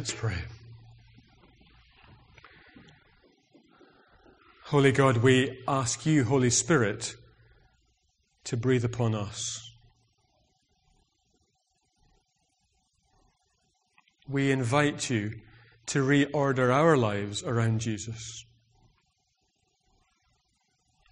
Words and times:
Let's 0.00 0.14
pray. 0.14 0.38
Holy 4.62 4.92
God, 4.92 5.18
we 5.18 5.62
ask 5.68 6.06
you, 6.06 6.24
Holy 6.24 6.48
Spirit, 6.48 7.16
to 8.44 8.56
breathe 8.56 8.82
upon 8.82 9.14
us. 9.14 9.60
We 14.26 14.50
invite 14.50 15.10
you 15.10 15.34
to 15.88 16.02
reorder 16.02 16.72
our 16.72 16.96
lives 16.96 17.42
around 17.42 17.82
Jesus. 17.82 18.46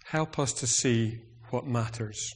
Help 0.05 0.39
us 0.39 0.51
to 0.53 0.65
see 0.65 1.19
what 1.51 1.67
matters 1.67 2.33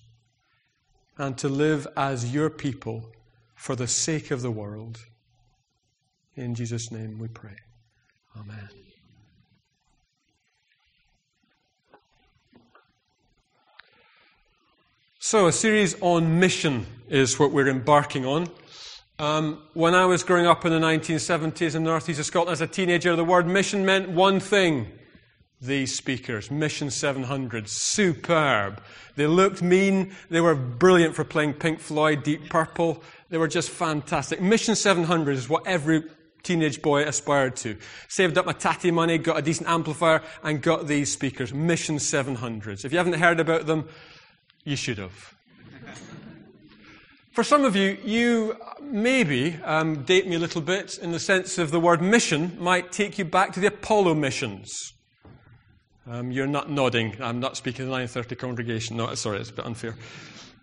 and 1.17 1.35
to 1.39 1.49
live 1.49 1.87
as 1.97 2.31
your 2.31 2.51
people 2.51 3.11
for 3.55 3.75
the 3.75 3.87
sake 3.87 4.29
of 4.29 4.43
the 4.43 4.51
world. 4.51 4.99
In 6.35 6.55
Jesus' 6.55 6.91
name 6.91 7.19
we 7.19 7.27
pray. 7.27 7.55
Amen. 8.37 8.69
So, 15.19 15.47
a 15.47 15.51
series 15.51 15.95
on 16.01 16.39
mission 16.39 16.85
is 17.07 17.39
what 17.39 17.51
we're 17.51 17.69
embarking 17.69 18.25
on. 18.25 18.47
Um, 19.19 19.61
when 19.73 19.93
I 19.93 20.05
was 20.05 20.23
growing 20.23 20.47
up 20.47 20.65
in 20.65 20.71
the 20.71 20.79
1970s 20.79 21.75
in 21.75 21.83
the 21.83 21.89
northeast 21.91 22.19
of 22.19 22.25
Scotland 22.25 22.53
as 22.53 22.61
a 22.61 22.67
teenager, 22.67 23.15
the 23.15 23.23
word 23.23 23.47
mission 23.47 23.85
meant 23.85 24.09
one 24.09 24.39
thing. 24.39 24.87
These 25.61 25.95
speakers, 25.95 26.51
Mission 26.51 26.91
700, 26.91 27.69
superb. 27.69 28.83
They 29.15 29.27
looked 29.27 29.61
mean. 29.61 30.13
They 30.29 30.41
were 30.41 30.55
brilliant 30.55 31.15
for 31.15 31.23
playing 31.23 31.53
Pink 31.53 31.79
Floyd, 31.79 32.23
Deep 32.23 32.49
Purple. 32.49 33.01
They 33.29 33.37
were 33.37 33.47
just 33.47 33.69
fantastic. 33.69 34.41
Mission 34.41 34.75
700 34.75 35.37
is 35.37 35.47
what 35.47 35.65
every 35.65 36.03
teenage 36.43 36.81
boy 36.81 37.03
aspired 37.03 37.55
to. 37.57 37.77
Saved 38.07 38.37
up 38.37 38.45
my 38.45 38.53
tatty 38.53 38.91
money, 38.91 39.17
got 39.17 39.39
a 39.39 39.41
decent 39.41 39.69
amplifier, 39.69 40.21
and 40.43 40.61
got 40.61 40.87
these 40.87 41.11
speakers. 41.11 41.53
Mission 41.53 41.97
700s. 41.97 42.85
If 42.85 42.91
you 42.91 42.97
haven't 42.97 43.13
heard 43.13 43.39
about 43.39 43.65
them, 43.65 43.87
you 44.63 44.75
should 44.75 44.97
have. 44.97 45.33
For 47.31 47.43
some 47.43 47.65
of 47.65 47.75
you, 47.75 47.97
you 48.03 48.57
maybe 48.81 49.57
um, 49.63 50.03
date 50.03 50.27
me 50.27 50.35
a 50.35 50.39
little 50.39 50.61
bit 50.61 50.99
in 50.99 51.11
the 51.11 51.19
sense 51.19 51.57
of 51.57 51.71
the 51.71 51.79
word 51.79 52.01
mission 52.01 52.55
might 52.59 52.91
take 52.91 53.17
you 53.17 53.25
back 53.25 53.53
to 53.53 53.59
the 53.59 53.67
Apollo 53.67 54.13
missions. 54.13 54.93
Um, 56.05 56.31
you're 56.31 56.47
not 56.47 56.69
nodding. 56.69 57.15
I'm 57.21 57.39
not 57.39 57.55
speaking 57.55 57.85
to 57.85 57.91
the 57.91 57.91
9:30 57.91 58.37
congregation. 58.37 58.97
No, 58.97 59.13
sorry, 59.15 59.39
it's 59.39 59.49
a 59.49 59.53
bit 59.53 59.65
unfair. 59.65 59.95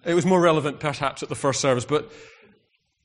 It 0.05 0.15
was 0.15 0.25
more 0.25 0.41
relevant, 0.41 0.81
perhaps, 0.81 1.23
at 1.23 1.29
the 1.29 1.35
first 1.35 1.61
service, 1.61 1.85
but 1.85 2.11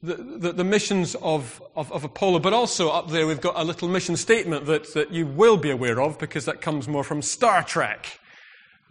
the, 0.05 0.15
the, 0.15 0.51
the 0.53 0.63
missions 0.63 1.15
of, 1.15 1.61
of, 1.75 1.91
of, 1.91 2.03
Apollo, 2.03 2.39
but 2.39 2.53
also 2.53 2.89
up 2.89 3.09
there 3.09 3.27
we've 3.27 3.41
got 3.41 3.57
a 3.57 3.63
little 3.63 3.87
mission 3.87 4.15
statement 4.15 4.65
that, 4.65 4.93
that 4.93 5.11
you 5.11 5.25
will 5.25 5.57
be 5.57 5.69
aware 5.69 5.99
of 6.01 6.19
because 6.19 6.45
that 6.45 6.61
comes 6.61 6.87
more 6.87 7.03
from 7.03 7.21
Star 7.21 7.63
Trek, 7.63 8.19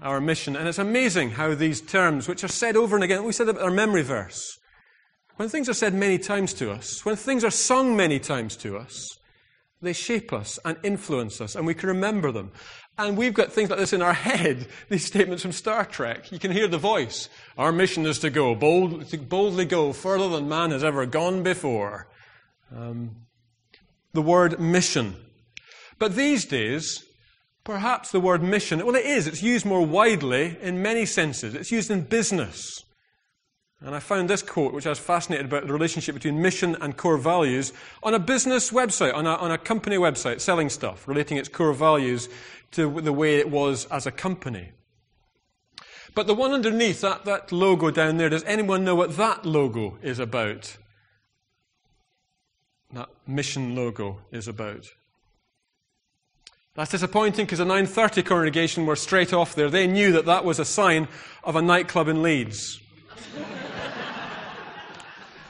our 0.02 0.20
mission. 0.20 0.56
And 0.56 0.68
it's 0.68 0.78
amazing 0.78 1.30
how 1.30 1.54
these 1.54 1.80
terms, 1.80 2.28
which 2.28 2.44
are 2.44 2.48
said 2.48 2.76
over 2.76 2.96
and 2.96 3.04
again, 3.04 3.24
we 3.24 3.32
said 3.32 3.48
about 3.48 3.62
our 3.62 3.70
memory 3.70 4.02
verse, 4.02 4.58
when 5.36 5.48
things 5.48 5.68
are 5.68 5.74
said 5.74 5.94
many 5.94 6.18
times 6.18 6.54
to 6.54 6.70
us, 6.70 7.04
when 7.04 7.16
things 7.16 7.44
are 7.44 7.50
sung 7.50 7.96
many 7.96 8.18
times 8.18 8.56
to 8.58 8.76
us, 8.76 9.18
they 9.82 9.92
shape 9.92 10.32
us 10.32 10.58
and 10.64 10.76
influence 10.82 11.40
us, 11.40 11.54
and 11.54 11.66
we 11.66 11.74
can 11.74 11.88
remember 11.88 12.32
them. 12.32 12.52
And 12.96 13.16
we've 13.16 13.34
got 13.34 13.52
things 13.52 13.70
like 13.70 13.78
this 13.78 13.92
in 13.92 14.02
our 14.02 14.12
head, 14.12 14.68
these 14.88 15.04
statements 15.04 15.42
from 15.42 15.52
Star 15.52 15.84
Trek. 15.84 16.30
You 16.30 16.38
can 16.38 16.52
hear 16.52 16.68
the 16.68 16.78
voice. 16.78 17.28
Our 17.58 17.72
mission 17.72 18.06
is 18.06 18.18
to 18.20 18.30
go, 18.30 18.54
bold, 18.54 19.08
to 19.08 19.18
boldly 19.18 19.64
go 19.64 19.92
further 19.92 20.28
than 20.28 20.48
man 20.48 20.70
has 20.70 20.84
ever 20.84 21.04
gone 21.06 21.42
before. 21.42 22.06
Um, 22.74 23.16
the 24.12 24.22
word 24.22 24.60
mission. 24.60 25.16
But 25.98 26.14
these 26.14 26.44
days, 26.44 27.04
perhaps 27.64 28.12
the 28.12 28.20
word 28.20 28.42
mission, 28.42 28.84
well, 28.84 28.94
it 28.94 29.04
is. 29.04 29.26
It's 29.26 29.42
used 29.42 29.66
more 29.66 29.84
widely 29.84 30.56
in 30.62 30.80
many 30.80 31.04
senses. 31.04 31.54
It's 31.54 31.72
used 31.72 31.90
in 31.90 32.02
business. 32.02 32.84
And 33.84 33.94
I 33.94 33.98
found 33.98 34.30
this 34.30 34.42
quote, 34.42 34.72
which 34.72 34.86
I 34.86 34.90
was 34.90 34.98
fascinated 34.98 35.44
about 35.44 35.66
the 35.66 35.72
relationship 35.72 36.14
between 36.14 36.40
mission 36.40 36.74
and 36.80 36.96
core 36.96 37.18
values, 37.18 37.74
on 38.02 38.14
a 38.14 38.18
business 38.18 38.70
website, 38.70 39.14
on 39.14 39.26
a, 39.26 39.34
on 39.34 39.50
a 39.50 39.58
company 39.58 39.96
website, 39.96 40.40
selling 40.40 40.70
stuff, 40.70 41.06
relating 41.06 41.36
its 41.36 41.50
core 41.50 41.74
values 41.74 42.30
to 42.70 43.00
the 43.02 43.12
way 43.12 43.36
it 43.36 43.50
was 43.50 43.84
as 43.86 44.06
a 44.06 44.10
company. 44.10 44.70
But 46.14 46.26
the 46.26 46.34
one 46.34 46.52
underneath, 46.52 47.02
that, 47.02 47.26
that 47.26 47.52
logo 47.52 47.90
down 47.90 48.16
there, 48.16 48.30
does 48.30 48.44
anyone 48.44 48.84
know 48.84 48.94
what 48.94 49.18
that 49.18 49.44
logo 49.44 49.98
is 50.00 50.18
about? 50.18 50.78
That 52.94 53.10
mission 53.26 53.76
logo 53.76 54.20
is 54.32 54.48
about. 54.48 54.94
That's 56.74 56.92
disappointing 56.92 57.44
because 57.44 57.58
the 57.58 57.66
930 57.66 58.22
congregation 58.22 58.86
were 58.86 58.96
straight 58.96 59.34
off 59.34 59.54
there. 59.54 59.68
They 59.68 59.86
knew 59.86 60.10
that 60.12 60.24
that 60.24 60.44
was 60.44 60.58
a 60.58 60.64
sign 60.64 61.06
of 61.42 61.54
a 61.54 61.62
nightclub 61.62 62.08
in 62.08 62.22
Leeds. 62.22 62.80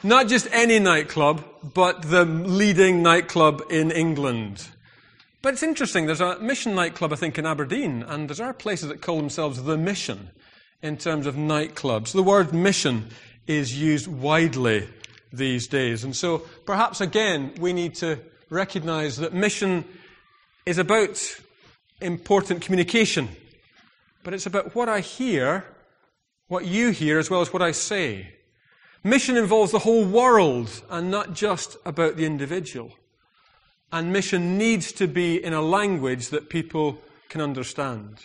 Not 0.05 0.27
just 0.27 0.47
any 0.51 0.77
nightclub, 0.77 1.43
but 1.73 2.03
the 2.03 2.25
leading 2.25 3.01
nightclub 3.01 3.63
in 3.71 3.89
England. 3.89 4.67
But 5.41 5.53
it's 5.53 5.63
interesting, 5.63 6.05
there's 6.05 6.21
a 6.21 6.37
mission 6.37 6.75
nightclub, 6.75 7.11
I 7.11 7.15
think, 7.15 7.39
in 7.39 7.47
Aberdeen, 7.47 8.03
and 8.03 8.29
there 8.29 8.45
are 8.45 8.53
places 8.53 8.89
that 8.89 9.01
call 9.01 9.17
themselves 9.17 9.63
the 9.63 9.77
mission 9.77 10.29
in 10.83 10.97
terms 10.97 11.25
of 11.25 11.33
nightclubs. 11.33 12.11
The 12.11 12.21
word 12.21 12.53
mission 12.53 13.07
is 13.47 13.81
used 13.81 14.05
widely 14.05 14.87
these 15.33 15.65
days. 15.65 16.03
And 16.03 16.15
so 16.15 16.37
perhaps 16.67 17.01
again, 17.01 17.53
we 17.59 17.73
need 17.73 17.95
to 17.95 18.19
recognize 18.51 19.17
that 19.17 19.33
mission 19.33 19.85
is 20.67 20.77
about 20.77 21.19
important 21.99 22.61
communication, 22.61 23.27
but 24.23 24.35
it's 24.35 24.45
about 24.45 24.75
what 24.75 24.87
I 24.87 24.99
hear, 24.99 25.65
what 26.47 26.65
you 26.65 26.91
hear, 26.91 27.17
as 27.17 27.31
well 27.31 27.41
as 27.41 27.51
what 27.51 27.63
I 27.63 27.71
say. 27.71 28.34
Mission 29.05 29.37
involves 29.37 29.71
the 29.71 29.77
whole 29.77 30.03
world 30.03 30.81
and 30.89 31.11
not 31.11 31.33
just 31.33 31.77
about 31.85 32.17
the 32.17 32.25
individual. 32.25 32.91
And 33.91 34.11
mission 34.11 34.57
needs 34.57 34.91
to 34.93 35.07
be 35.07 35.41
in 35.41 35.53
a 35.53 35.61
language 35.61 36.29
that 36.29 36.49
people 36.49 36.99
can 37.29 37.39
understand, 37.39 38.17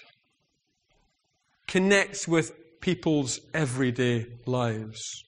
connects 1.69 2.27
with 2.27 2.81
people's 2.81 3.41
everyday 3.53 4.27
lives. 4.47 5.23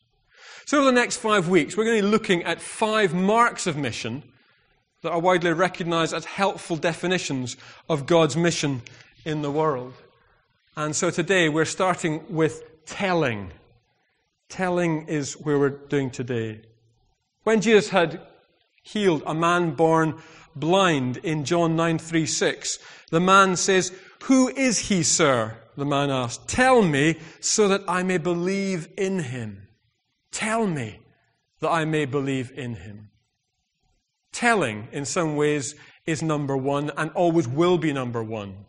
So, 0.65 0.79
over 0.79 0.87
the 0.87 0.93
next 0.93 1.19
five 1.19 1.51
weeks, 1.51 1.77
we're 1.77 1.85
going 1.85 1.99
to 1.99 2.03
be 2.03 2.11
looking 2.11 2.43
at 2.45 2.59
five 2.59 3.13
marks 3.13 3.67
of 3.67 3.77
mission 3.77 4.23
that 5.03 5.13
are 5.13 5.21
widely 5.21 5.53
recognized 5.53 6.15
as 6.15 6.25
helpful 6.25 6.77
definitions 6.77 7.59
of 7.91 8.07
God's 8.07 8.39
mission 8.39 8.81
in 9.27 9.43
the 9.43 9.51
world. 9.51 9.93
And 10.77 10.97
so 10.97 11.11
today 11.11 11.51
we're 11.51 11.67
starting 11.67 12.25
with 12.31 12.87
telling. 12.87 13.53
Telling 14.53 15.09
is 15.09 15.33
where 15.33 15.59
we're 15.59 15.71
doing 15.71 16.11
today. 16.11 16.61
When 17.43 17.63
Jesus 17.63 17.89
had 17.89 18.21
healed 18.83 19.23
a 19.25 19.33
man 19.33 19.71
born 19.71 20.21
blind 20.55 21.17
in 21.17 21.47
John 21.47 21.75
9:36. 21.75 22.79
The 23.11 23.19
man 23.19 23.57
says, 23.57 23.93
"Who 24.25 24.49
is 24.51 24.91
he, 24.91 25.03
sir?" 25.03 25.57
The 25.75 25.87
man 25.87 26.11
asked. 26.11 26.49
"Tell 26.49 26.83
me 26.83 27.19
so 27.41 27.67
that 27.69 27.83
I 27.89 28.03
may 28.03 28.19
believe 28.19 28.89
in 28.99 29.21
him." 29.21 29.69
Tell 30.31 30.67
me 30.67 31.01
that 31.61 31.71
I 31.71 31.87
may 31.87 32.05
believe 32.05 32.53
in 32.55 32.75
him. 32.75 33.11
Telling, 34.33 34.89
in 34.93 35.07
some 35.07 35.35
ways, 35.35 35.75
is 36.05 36.23
number 36.23 36.59
one 36.59 36.91
and 36.99 37.11
always 37.13 37.49
will 37.49 37.79
be 37.79 37.95
number 37.95 38.23
one. 38.23 38.67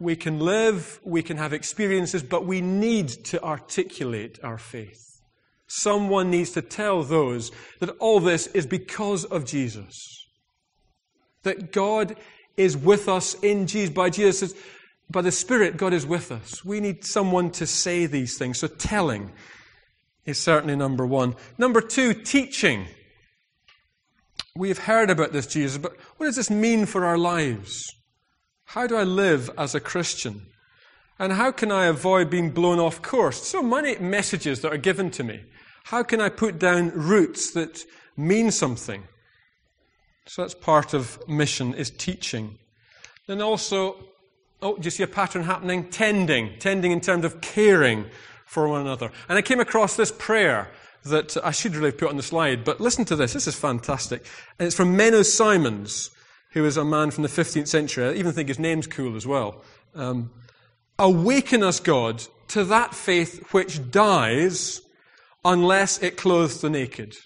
We 0.00 0.16
can 0.16 0.40
live, 0.40 0.98
we 1.04 1.22
can 1.22 1.36
have 1.36 1.52
experiences, 1.52 2.22
but 2.22 2.46
we 2.46 2.62
need 2.62 3.08
to 3.26 3.42
articulate 3.44 4.38
our 4.42 4.56
faith. 4.56 5.20
Someone 5.68 6.30
needs 6.30 6.50
to 6.52 6.62
tell 6.62 7.04
those 7.04 7.52
that 7.78 7.90
all 7.98 8.18
this 8.18 8.48
is 8.48 8.66
because 8.66 9.24
of 9.26 9.44
Jesus. 9.44 10.26
That 11.42 11.70
God 11.70 12.16
is 12.56 12.76
with 12.76 13.08
us 13.08 13.34
in 13.34 13.66
Jesus. 13.66 13.94
By 13.94 14.10
Jesus, 14.10 14.54
by 15.10 15.22
the 15.22 15.30
Spirit, 15.30 15.76
God 15.76 15.92
is 15.92 16.06
with 16.06 16.32
us. 16.32 16.64
We 16.64 16.80
need 16.80 17.04
someone 17.04 17.50
to 17.52 17.66
say 17.66 18.06
these 18.06 18.38
things. 18.38 18.58
So 18.58 18.68
telling 18.68 19.30
is 20.24 20.40
certainly 20.40 20.76
number 20.76 21.06
one. 21.06 21.36
Number 21.58 21.80
two, 21.80 22.14
teaching. 22.14 22.86
We 24.56 24.68
have 24.68 24.78
heard 24.78 25.10
about 25.10 25.32
this, 25.32 25.46
Jesus, 25.46 25.78
but 25.78 25.92
what 26.16 26.26
does 26.26 26.36
this 26.36 26.50
mean 26.50 26.86
for 26.86 27.04
our 27.04 27.18
lives? 27.18 27.94
How 28.70 28.86
do 28.86 28.94
I 28.94 29.02
live 29.02 29.50
as 29.58 29.74
a 29.74 29.80
Christian? 29.80 30.46
And 31.18 31.32
how 31.32 31.50
can 31.50 31.72
I 31.72 31.86
avoid 31.86 32.30
being 32.30 32.50
blown 32.50 32.78
off 32.78 33.02
course? 33.02 33.42
So 33.42 33.64
many 33.64 33.98
messages 33.98 34.60
that 34.60 34.72
are 34.72 34.76
given 34.76 35.10
to 35.10 35.24
me. 35.24 35.42
How 35.82 36.04
can 36.04 36.20
I 36.20 36.28
put 36.28 36.60
down 36.60 36.92
roots 36.92 37.50
that 37.54 37.84
mean 38.16 38.52
something? 38.52 39.02
So 40.26 40.42
that's 40.42 40.54
part 40.54 40.94
of 40.94 41.18
mission, 41.26 41.74
is 41.74 41.90
teaching. 41.90 42.60
Then 43.26 43.42
also, 43.42 43.96
oh, 44.62 44.76
do 44.76 44.84
you 44.84 44.92
see 44.92 45.02
a 45.02 45.08
pattern 45.08 45.42
happening? 45.42 45.90
Tending. 45.90 46.56
Tending 46.60 46.92
in 46.92 47.00
terms 47.00 47.24
of 47.24 47.40
caring 47.40 48.06
for 48.46 48.68
one 48.68 48.82
another. 48.82 49.10
And 49.28 49.36
I 49.36 49.42
came 49.42 49.58
across 49.58 49.96
this 49.96 50.12
prayer 50.12 50.70
that 51.06 51.36
I 51.42 51.50
should 51.50 51.74
really 51.74 51.90
have 51.90 51.98
put 51.98 52.10
on 52.10 52.16
the 52.16 52.22
slide, 52.22 52.62
but 52.64 52.80
listen 52.80 53.04
to 53.06 53.16
this. 53.16 53.32
This 53.32 53.48
is 53.48 53.56
fantastic. 53.56 54.24
And 54.60 54.66
it's 54.68 54.76
from 54.76 54.96
Menno 54.96 55.24
Simons, 55.24 56.10
who 56.52 56.64
is 56.64 56.76
a 56.76 56.84
man 56.84 57.10
from 57.10 57.22
the 57.22 57.28
15th 57.28 57.68
century. 57.68 58.06
I 58.06 58.12
even 58.14 58.32
think 58.32 58.48
his 58.48 58.58
name's 58.58 58.86
cool 58.86 59.16
as 59.16 59.26
well. 59.26 59.62
Um, 59.94 60.30
Awaken 61.00 61.62
us, 61.62 61.80
God, 61.80 62.22
to 62.48 62.62
that 62.64 62.94
faith 62.94 63.54
which 63.54 63.90
dies 63.90 64.82
unless 65.42 65.96
it 66.02 66.18
clothes 66.18 66.60
the 66.60 66.68
naked, 66.68 67.16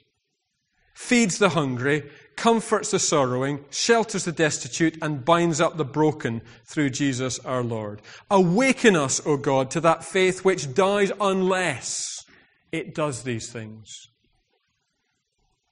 feeds 0.94 1.38
the 1.38 1.48
hungry, 1.48 2.08
comforts 2.36 2.92
the 2.92 3.00
sorrowing, 3.00 3.64
shelters 3.70 4.26
the 4.26 4.30
destitute, 4.30 4.96
and 5.02 5.24
binds 5.24 5.60
up 5.60 5.76
the 5.76 5.84
broken 5.84 6.40
through 6.64 6.90
Jesus 6.90 7.40
our 7.40 7.64
Lord. 7.64 8.00
Awaken 8.30 8.94
us, 8.94 9.20
O 9.26 9.36
God, 9.36 9.72
to 9.72 9.80
that 9.80 10.04
faith 10.04 10.44
which 10.44 10.72
dies 10.72 11.10
unless 11.20 12.24
it 12.70 12.94
does 12.94 13.24
these 13.24 13.50
things. 13.50 14.06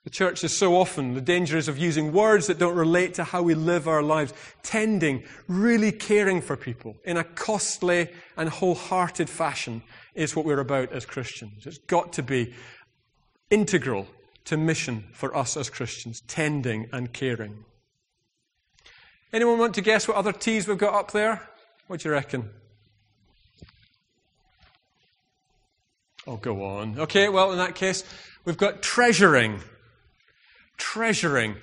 The 0.05 0.11
church 0.11 0.43
is 0.43 0.57
so 0.57 0.75
often, 0.75 1.15
the 1.15 1.21
danger 1.21 1.57
is 1.57 1.69
of 1.69 1.79
using 1.79 2.13
words 2.13 2.49
that 2.49 2.59
don't 2.59 2.75
relate 2.75 3.15
to 3.15 3.25
how 3.25 3.43
we 3.43 3.55
live 3.55 3.87
our 3.87 4.03
lives, 4.03 4.35
tending, 4.65 5.23
really 5.47 5.93
caring 5.93 6.41
for 6.41 6.57
people 6.57 6.97
in 7.05 7.17
a 7.17 7.25
costly 7.25 8.09
and 8.37 8.49
wholehearted 8.49 9.31
fashion 9.31 9.83
is 10.15 10.35
what 10.35 10.45
we're 10.45 10.59
about 10.59 10.91
as 10.93 11.07
Christians. 11.07 11.67
It's 11.67 11.79
got 11.79 12.13
to 12.15 12.23
be 12.23 12.53
integral 13.49 14.09
to 14.47 14.57
mission 14.57 15.05
for 15.13 15.37
us 15.37 15.57
as 15.57 15.71
Christians, 15.71 16.21
tending 16.27 16.89
and 16.93 17.13
caring. 17.13 17.65
Anyone 19.33 19.59
want 19.59 19.75
to 19.77 19.83
guess 19.83 20.09
what 20.09 20.17
other 20.17 20.33
T's 20.33 20.67
we've 20.67 20.77
got 20.79 20.95
up 20.95 21.13
there? 21.13 21.49
What 21.87 22.01
do 22.01 22.09
you 22.09 22.13
reckon? 22.13 22.51
Oh, 26.27 26.37
go 26.37 26.65
on. 26.65 26.99
Okay, 26.99 27.29
well, 27.29 27.53
in 27.53 27.59
that 27.59 27.77
case, 27.77 28.03
we've 28.45 28.57
got 28.57 28.83
treasuring. 28.83 29.61
Treasuring. 30.82 31.56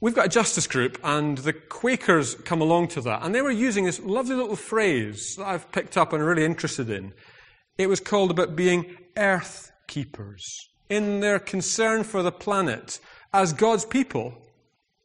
We've 0.00 0.14
got 0.14 0.26
a 0.26 0.28
justice 0.28 0.66
group, 0.66 0.98
and 1.02 1.38
the 1.38 1.54
Quakers 1.54 2.34
come 2.34 2.60
along 2.60 2.88
to 2.88 3.00
that, 3.00 3.22
and 3.22 3.34
they 3.34 3.40
were 3.40 3.50
using 3.50 3.86
this 3.86 4.00
lovely 4.00 4.36
little 4.36 4.54
phrase 4.54 5.36
that 5.36 5.46
I've 5.46 5.72
picked 5.72 5.96
up 5.96 6.12
and 6.12 6.22
really 6.22 6.44
interested 6.44 6.90
in. 6.90 7.14
It 7.78 7.88
was 7.88 8.00
called 8.00 8.30
about 8.30 8.54
being 8.54 8.96
earth 9.16 9.72
keepers 9.86 10.44
in 10.90 11.20
their 11.20 11.38
concern 11.38 12.04
for 12.04 12.22
the 12.22 12.30
planet, 12.30 13.00
as 13.32 13.54
God's 13.54 13.86
people, 13.86 14.34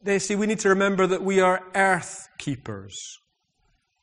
they 0.02 0.18
say 0.18 0.36
we 0.36 0.46
need 0.46 0.60
to 0.60 0.68
remember 0.68 1.06
that 1.06 1.22
we 1.22 1.40
are 1.40 1.64
earth 1.74 2.28
keepers. 2.36 2.94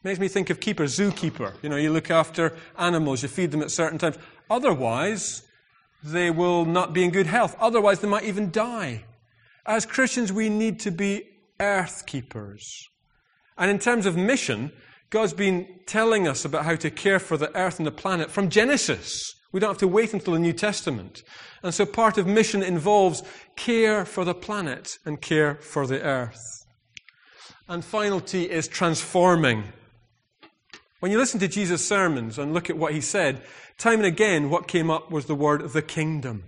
Makes 0.04 0.20
me 0.20 0.28
think 0.28 0.50
of 0.50 0.60
keeper, 0.60 0.86
zookeeper. 0.86 1.54
You 1.62 1.70
know, 1.70 1.76
you 1.76 1.92
look 1.92 2.10
after 2.10 2.58
animals, 2.78 3.22
you 3.22 3.30
feed 3.30 3.52
them 3.52 3.62
at 3.62 3.70
certain 3.70 4.00
times. 4.00 4.18
Otherwise, 4.50 5.44
they 6.06 6.30
will 6.30 6.66
not 6.66 6.94
be 6.94 7.04
in 7.04 7.10
good 7.10 7.26
health. 7.28 7.56
Otherwise, 7.60 8.00
they 8.00 8.08
might 8.08 8.26
even 8.26 8.52
die. 8.52 9.04
As 9.66 9.86
Christians, 9.86 10.32
we 10.32 10.50
need 10.50 10.80
to 10.82 10.92
be 10.92 11.24
earth 11.60 12.06
keepers. 12.06 12.88
And 13.58 13.72
in 13.72 13.80
terms 13.80 14.06
of 14.06 14.16
mission, 14.16 14.72
God's 15.10 15.34
been 15.34 15.68
telling 15.88 16.28
us 16.28 16.46
about 16.46 16.66
how 16.66 16.76
to 16.76 16.92
care 16.92 17.20
for 17.20 17.38
the 17.38 17.56
earth 17.58 17.80
and 17.80 17.88
the 17.88 17.92
planet 17.92 18.30
from 18.30 18.50
Genesis. 18.50 19.34
We 19.52 19.60
don't 19.60 19.70
have 19.70 19.78
to 19.80 19.88
wait 19.88 20.14
until 20.14 20.34
the 20.34 20.40
New 20.40 20.54
Testament. 20.54 21.24
And 21.64 21.74
so 21.74 21.86
part 21.86 22.18
of 22.18 22.28
mission 22.28 22.62
involves 22.62 23.24
care 23.56 24.06
for 24.06 24.26
the 24.26 24.36
planet 24.36 25.00
and 25.06 25.22
care 25.22 25.56
for 25.56 25.88
the 25.88 26.02
earth. 26.02 26.42
And 27.68 27.84
final 27.84 28.20
T 28.20 28.44
is 28.44 28.68
transforming. 28.68 29.64
When 31.06 31.12
you 31.12 31.20
listen 31.20 31.40
to 31.42 31.48
Jesus' 31.48 31.88
sermons 31.88 32.40
and 32.40 32.52
look 32.52 32.68
at 32.68 32.80
what 32.80 32.96
he 32.96 33.00
said, 33.00 33.44
time 33.78 34.00
and 34.00 34.08
again 34.08 34.50
what 34.50 34.68
came 34.68 34.90
up 34.90 35.12
was 35.12 35.28
the 35.28 35.36
word 35.36 35.62
the 35.62 35.84
kingdom. 35.84 36.46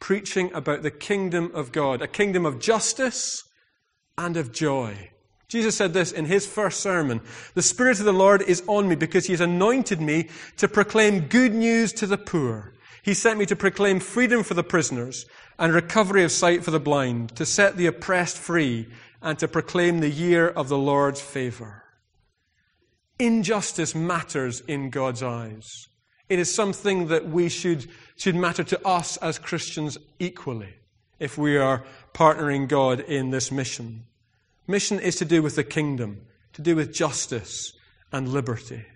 Preaching 0.00 0.52
about 0.52 0.82
the 0.82 0.90
kingdom 0.90 1.52
of 1.54 1.70
God, 1.70 2.02
a 2.02 2.08
kingdom 2.08 2.44
of 2.44 2.58
justice 2.58 3.44
and 4.18 4.36
of 4.36 4.50
joy. 4.50 5.10
Jesus 5.46 5.76
said 5.76 5.92
this 5.92 6.10
in 6.10 6.24
his 6.24 6.44
first 6.44 6.80
sermon 6.80 7.20
The 7.54 7.62
Spirit 7.62 8.00
of 8.00 8.04
the 8.04 8.12
Lord 8.12 8.42
is 8.42 8.64
on 8.66 8.88
me 8.88 8.96
because 8.96 9.26
he 9.26 9.32
has 9.32 9.40
anointed 9.40 10.00
me 10.00 10.28
to 10.56 10.66
proclaim 10.66 11.28
good 11.28 11.54
news 11.54 11.92
to 11.92 12.06
the 12.08 12.18
poor. 12.18 12.72
He 13.04 13.14
sent 13.14 13.38
me 13.38 13.46
to 13.46 13.54
proclaim 13.54 14.00
freedom 14.00 14.42
for 14.42 14.54
the 14.54 14.64
prisoners 14.64 15.24
and 15.56 15.72
recovery 15.72 16.24
of 16.24 16.32
sight 16.32 16.64
for 16.64 16.72
the 16.72 16.80
blind, 16.80 17.36
to 17.36 17.46
set 17.46 17.76
the 17.76 17.86
oppressed 17.86 18.38
free, 18.38 18.88
and 19.22 19.38
to 19.38 19.46
proclaim 19.46 20.00
the 20.00 20.10
year 20.10 20.48
of 20.48 20.68
the 20.68 20.78
Lord's 20.78 21.20
favor. 21.20 21.84
Injustice 23.20 23.94
matters 23.94 24.60
in 24.60 24.88
God's 24.88 25.22
eyes. 25.22 25.68
It 26.30 26.38
is 26.38 26.54
something 26.54 27.08
that 27.08 27.28
we 27.28 27.50
should, 27.50 27.86
should 28.16 28.34
matter 28.34 28.64
to 28.64 28.86
us 28.86 29.18
as 29.18 29.38
Christians 29.38 29.98
equally 30.18 30.74
if 31.18 31.36
we 31.36 31.58
are 31.58 31.84
partnering 32.14 32.66
God 32.66 33.00
in 33.00 33.30
this 33.30 33.52
mission. 33.52 34.06
Mission 34.66 34.98
is 34.98 35.16
to 35.16 35.26
do 35.26 35.42
with 35.42 35.56
the 35.56 35.64
kingdom, 35.64 36.22
to 36.54 36.62
do 36.62 36.74
with 36.74 36.94
justice 36.94 37.74
and 38.10 38.28
liberty. 38.28 38.86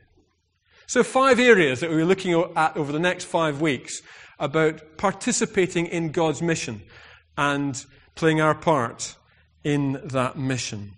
So, 0.87 1.03
five 1.03 1.39
areas 1.39 1.81
that 1.81 1.91
we're 1.91 2.07
looking 2.07 2.33
at 2.57 2.77
over 2.79 2.93
the 2.93 2.99
next 2.99 3.25
five 3.25 3.61
weeks 3.61 4.01
about 4.39 4.97
participating 4.97 5.85
in 5.87 6.13
God's 6.13 6.41
mission 6.41 6.81
and 7.37 7.85
playing 8.15 8.41
our 8.41 8.55
part 8.55 9.17
in 9.65 10.01
that 10.05 10.39
mission. 10.39 10.93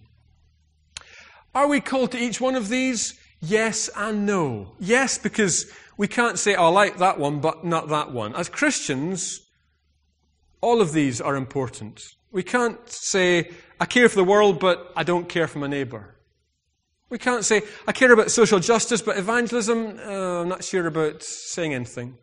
Are 1.56 1.68
we 1.68 1.80
called 1.80 2.12
to 2.12 2.18
each 2.18 2.38
one 2.38 2.54
of 2.54 2.68
these? 2.68 3.18
Yes 3.40 3.88
and 3.96 4.26
no. 4.26 4.74
Yes, 4.78 5.16
because 5.16 5.72
we 5.96 6.06
can't 6.06 6.38
say, 6.38 6.54
oh, 6.54 6.66
I 6.66 6.68
like 6.68 6.98
that 6.98 7.18
one, 7.18 7.40
but 7.40 7.64
not 7.64 7.88
that 7.88 8.12
one. 8.12 8.34
As 8.34 8.50
Christians, 8.50 9.40
all 10.60 10.82
of 10.82 10.92
these 10.92 11.18
are 11.18 11.34
important. 11.34 12.02
We 12.30 12.42
can't 12.42 12.78
say, 12.90 13.52
I 13.80 13.86
care 13.86 14.06
for 14.10 14.16
the 14.16 14.24
world, 14.24 14.60
but 14.60 14.92
I 14.94 15.02
don't 15.02 15.30
care 15.30 15.48
for 15.48 15.58
my 15.58 15.66
neighbour. 15.66 16.16
We 17.08 17.16
can't 17.16 17.42
say, 17.42 17.62
I 17.86 17.92
care 17.92 18.12
about 18.12 18.30
social 18.30 18.60
justice, 18.60 19.00
but 19.00 19.16
evangelism, 19.16 19.98
uh, 19.98 20.42
I'm 20.42 20.50
not 20.50 20.62
sure 20.62 20.86
about 20.86 21.22
saying 21.22 21.72
anything. 21.72 22.18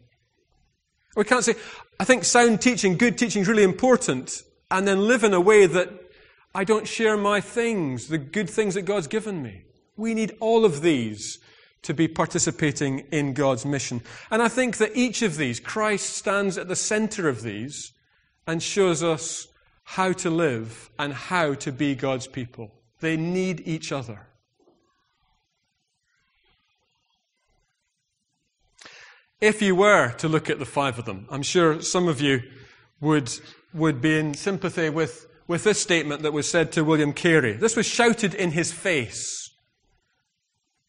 We 1.16 1.24
can't 1.24 1.44
say, 1.44 1.56
I 2.00 2.04
think 2.04 2.24
sound 2.24 2.62
teaching, 2.62 2.98
good 2.98 3.18
teaching 3.18 3.42
is 3.42 3.48
really 3.48 3.64
important, 3.64 4.44
and 4.70 4.88
then 4.88 5.08
live 5.08 5.24
in 5.24 5.34
a 5.34 5.42
way 5.42 5.66
that 5.66 6.03
I 6.56 6.64
don't 6.64 6.88
share 6.88 7.18
my 7.18 7.42
things, 7.42 8.08
the 8.08 8.18
good 8.18 8.50
things 8.50 8.76
that 8.76 8.84
God's 8.84 9.08
given 9.08 9.42
me. 9.42 9.64
We 9.98 10.14
need 10.14 10.36
all 10.40 10.66
of 10.66 10.82
these 10.82 11.40
to 11.84 11.94
be 11.94 12.08
participating 12.08 13.00
in 13.12 13.34
God's 13.34 13.66
mission. 13.66 14.02
And 14.32 14.42
I 14.42 14.48
think 14.48 14.78
that 14.78 14.96
each 14.96 15.22
of 15.22 15.38
these, 15.38 15.60
Christ 15.60 16.16
stands 16.16 16.58
at 16.58 16.68
the 16.68 16.76
center 16.76 17.28
of 17.28 17.42
these 17.42 17.92
and 18.48 18.62
shows 18.62 19.04
us 19.04 19.48
how 19.84 20.14
to 20.14 20.30
live 20.30 20.90
and 20.98 21.14
how 21.14 21.54
to 21.56 21.72
be 21.72 21.96
God's 21.96 22.28
people. 22.28 22.72
They 23.00 23.18
need 23.18 23.64
each 23.66 23.92
other. 23.92 24.28
If 29.42 29.62
you 29.62 29.76
were 29.76 30.14
to 30.20 30.30
look 30.30 30.50
at 30.50 30.60
the 30.60 30.66
five 30.66 30.98
of 30.98 31.04
them, 31.04 31.28
I'm 31.30 31.44
sure 31.44 31.82
some 31.82 32.08
of 32.08 32.22
you 32.22 32.44
would, 33.02 33.30
would 33.74 34.02
be 34.02 34.18
in 34.18 34.36
sympathy 34.36 34.90
with, 34.90 35.28
with 35.54 35.64
this 35.64 35.80
statement 35.80 36.24
that 36.24 36.34
was 36.34 36.50
said 36.50 36.72
to 36.72 36.84
William 36.84 37.14
Carey. 37.14 37.54
This 37.54 37.76
was 37.76 37.86
shouted 37.86 38.34
in 38.34 38.52
his 38.52 38.74
face. 38.74 39.52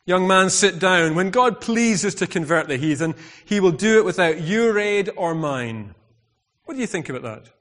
Young 0.06 0.26
man, 0.26 0.48
sit 0.48 0.78
down. 0.78 1.14
When 1.14 1.28
God 1.28 1.60
pleases 1.60 2.14
to 2.14 2.26
convert 2.26 2.66
the 2.66 2.78
heathen, 2.78 3.14
he 3.44 3.60
will 3.60 3.72
do 3.72 3.98
it 3.98 4.06
without 4.06 4.40
your 4.40 4.78
aid 4.78 5.10
or 5.16 5.34
mine. 5.34 5.94
What 6.64 6.74
do 6.74 6.80
you 6.80 6.86
think 6.86 7.10
about 7.10 7.22
that? 7.22 7.52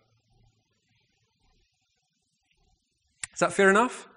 Is 3.33 3.39
that 3.39 3.51
fair 3.51 3.69
enough? 3.69 4.07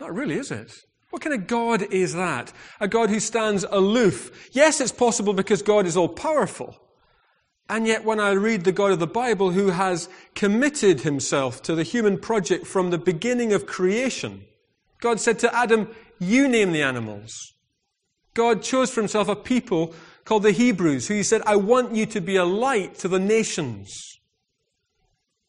Not 0.00 0.14
really, 0.14 0.36
is 0.36 0.50
it? 0.50 0.72
What 1.10 1.20
kind 1.20 1.34
of 1.34 1.46
God 1.46 1.82
is 1.82 2.14
that? 2.14 2.50
A 2.80 2.88
God 2.88 3.10
who 3.10 3.20
stands 3.20 3.66
aloof. 3.70 4.48
Yes, 4.52 4.80
it's 4.80 4.90
possible 4.90 5.34
because 5.34 5.60
God 5.60 5.84
is 5.84 5.98
all 5.98 6.08
powerful. 6.08 6.80
And 7.68 7.86
yet, 7.86 8.04
when 8.04 8.20
I 8.20 8.32
read 8.32 8.64
the 8.64 8.72
God 8.72 8.92
of 8.92 8.98
the 8.98 9.06
Bible 9.06 9.52
who 9.52 9.70
has 9.70 10.08
committed 10.34 11.00
himself 11.00 11.62
to 11.62 11.74
the 11.74 11.82
human 11.82 12.18
project 12.18 12.66
from 12.66 12.90
the 12.90 12.98
beginning 12.98 13.52
of 13.52 13.66
creation, 13.66 14.44
God 15.00 15.18
said 15.18 15.38
to 15.40 15.54
Adam, 15.54 15.88
You 16.18 16.46
name 16.46 16.72
the 16.72 16.82
animals. 16.82 17.54
God 18.34 18.62
chose 18.62 18.90
for 18.90 19.00
himself 19.00 19.28
a 19.28 19.36
people 19.36 19.94
called 20.24 20.42
the 20.42 20.52
Hebrews, 20.52 21.08
who 21.08 21.14
he 21.14 21.22
said, 21.22 21.42
I 21.46 21.56
want 21.56 21.94
you 21.94 22.04
to 22.06 22.20
be 22.20 22.36
a 22.36 22.44
light 22.44 22.96
to 22.96 23.08
the 23.08 23.20
nations. 23.20 24.18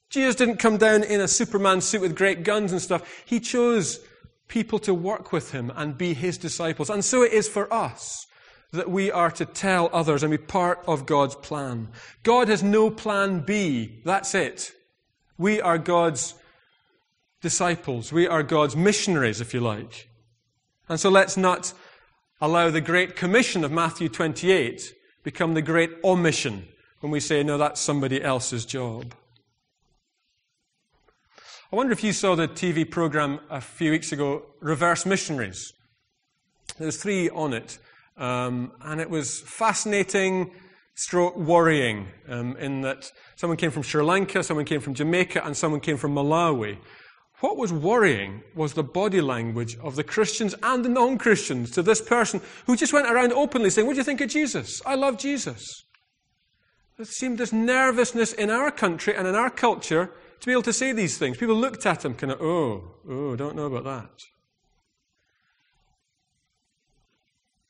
Jesus 0.09 0.35
didn't 0.35 0.57
come 0.57 0.77
down 0.77 1.03
in 1.03 1.19
a 1.19 1.27
Superman 1.27 1.81
suit 1.81 2.01
with 2.01 2.15
great 2.15 2.43
guns 2.43 2.71
and 2.71 2.81
stuff. 2.81 3.23
He 3.25 3.39
chose 3.39 3.99
people 4.47 4.79
to 4.79 4.93
work 4.93 5.31
with 5.31 5.51
him 5.51 5.71
and 5.75 5.97
be 5.97 6.13
his 6.13 6.37
disciples. 6.37 6.89
And 6.89 7.03
so 7.03 7.23
it 7.23 7.33
is 7.33 7.49
for 7.49 7.73
us 7.73 8.27
that 8.75 8.89
we 8.89 9.11
are 9.11 9.31
to 9.31 9.45
tell 9.45 9.89
others 9.91 10.23
and 10.23 10.31
be 10.31 10.37
part 10.37 10.83
of 10.87 11.05
God's 11.05 11.35
plan. 11.35 11.89
God 12.23 12.47
has 12.47 12.63
no 12.63 12.89
plan 12.89 13.39
B. 13.39 14.01
That's 14.05 14.35
it. 14.35 14.71
We 15.37 15.59
are 15.61 15.77
God's 15.77 16.35
disciples. 17.41 18.11
We 18.11 18.27
are 18.27 18.43
God's 18.43 18.75
missionaries, 18.75 19.41
if 19.41 19.53
you 19.53 19.59
like. 19.59 20.09
And 20.87 20.99
so 20.99 21.09
let's 21.09 21.37
not 21.37 21.73
allow 22.39 22.69
the 22.69 22.81
great 22.81 23.15
commission 23.15 23.63
of 23.63 23.71
Matthew 23.71 24.09
28 24.09 24.93
become 25.23 25.55
the 25.55 25.61
great 25.61 25.91
omission 26.03 26.67
when 26.99 27.11
we 27.11 27.19
say, 27.19 27.43
no, 27.43 27.57
that's 27.57 27.81
somebody 27.81 28.23
else's 28.23 28.65
job. 28.65 29.13
I 31.71 31.75
wonder 31.75 31.91
if 31.91 32.03
you 32.03 32.13
saw 32.13 32.35
the 32.35 32.47
TV 32.47 32.89
program 32.89 33.39
a 33.49 33.59
few 33.59 33.91
weeks 33.91 34.11
ago, 34.11 34.43
Reverse 34.59 35.05
Missionaries. 35.05 35.73
There 36.77 36.85
was 36.85 36.97
three 36.97 37.29
on 37.29 37.53
it, 37.53 37.79
um, 38.17 38.71
and 38.81 39.01
it 39.01 39.09
was 39.09 39.41
fascinating, 39.41 40.51
stroke 40.95 41.35
worrying, 41.35 42.07
um, 42.29 42.55
in 42.57 42.81
that 42.81 43.11
someone 43.35 43.57
came 43.57 43.71
from 43.71 43.83
Sri 43.83 44.03
Lanka, 44.03 44.43
someone 44.43 44.65
came 44.65 44.81
from 44.81 44.93
Jamaica, 44.93 45.45
and 45.45 45.55
someone 45.55 45.81
came 45.81 45.97
from 45.97 46.15
Malawi. 46.15 46.77
What 47.41 47.57
was 47.57 47.73
worrying 47.73 48.43
was 48.55 48.73
the 48.73 48.83
body 48.83 49.19
language 49.19 49.77
of 49.83 49.97
the 49.97 50.03
Christians 50.03 50.55
and 50.63 50.85
the 50.85 50.89
non 50.89 51.17
Christians 51.17 51.71
to 51.71 51.81
this 51.81 52.01
person 52.01 52.41
who 52.65 52.77
just 52.77 52.93
went 52.93 53.11
around 53.11 53.33
openly 53.33 53.69
saying, 53.69 53.85
What 53.85 53.93
do 53.93 53.97
you 53.97 54.05
think 54.05 54.21
of 54.21 54.29
Jesus? 54.29 54.81
I 54.85 54.95
love 54.95 55.17
Jesus. 55.17 55.83
There 56.97 57.05
seemed 57.05 57.39
this 57.39 57.51
nervousness 57.51 58.31
in 58.31 58.49
our 58.49 58.71
country 58.71 59.15
and 59.15 59.27
in 59.27 59.35
our 59.35 59.49
culture 59.49 60.11
to 60.39 60.45
be 60.45 60.53
able 60.53 60.61
to 60.63 60.73
say 60.73 60.93
these 60.93 61.17
things. 61.17 61.35
People 61.35 61.55
looked 61.55 61.85
at 61.85 62.05
him 62.05 62.15
kind 62.15 62.31
of, 62.31 62.41
Oh, 62.41 62.83
oh, 63.09 63.35
don't 63.35 63.55
know 63.55 63.65
about 63.65 63.83
that. 63.83 64.34